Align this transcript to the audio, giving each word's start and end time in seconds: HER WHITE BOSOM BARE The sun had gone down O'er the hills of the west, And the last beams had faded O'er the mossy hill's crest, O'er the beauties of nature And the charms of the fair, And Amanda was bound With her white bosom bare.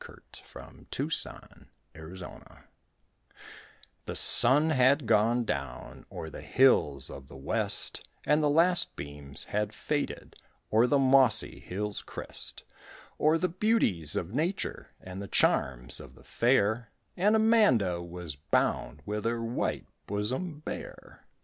HER 0.05 0.23
WHITE 0.55 0.87
BOSOM 0.89 1.67
BARE 1.93 2.65
The 4.05 4.15
sun 4.15 4.71
had 4.71 5.05
gone 5.05 5.45
down 5.45 6.07
O'er 6.11 6.31
the 6.31 6.41
hills 6.41 7.11
of 7.11 7.27
the 7.27 7.35
west, 7.37 8.09
And 8.25 8.41
the 8.41 8.49
last 8.49 8.95
beams 8.95 9.43
had 9.43 9.75
faded 9.75 10.37
O'er 10.73 10.87
the 10.87 10.97
mossy 10.97 11.59
hill's 11.59 12.01
crest, 12.01 12.63
O'er 13.19 13.37
the 13.37 13.47
beauties 13.47 14.15
of 14.15 14.33
nature 14.33 14.89
And 14.99 15.21
the 15.21 15.27
charms 15.27 15.99
of 15.99 16.15
the 16.15 16.23
fair, 16.23 16.89
And 17.15 17.35
Amanda 17.35 18.01
was 18.01 18.35
bound 18.35 19.03
With 19.05 19.25
her 19.25 19.43
white 19.45 19.85
bosom 20.07 20.61
bare. 20.61 21.27